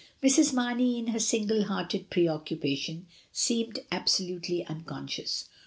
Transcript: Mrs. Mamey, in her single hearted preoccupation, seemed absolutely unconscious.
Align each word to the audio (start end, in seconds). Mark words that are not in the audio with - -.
Mrs. 0.23 0.51
Mamey, 0.51 0.97
in 0.97 1.09
her 1.09 1.19
single 1.19 1.65
hearted 1.65 2.09
preoccupation, 2.09 3.05
seemed 3.31 3.77
absolutely 3.91 4.65
unconscious. 4.65 5.47